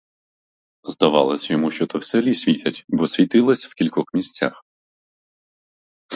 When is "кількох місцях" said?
3.75-4.63